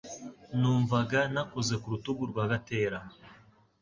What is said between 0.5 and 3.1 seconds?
Numvaga nakoze ku rutugu rwa Gatera.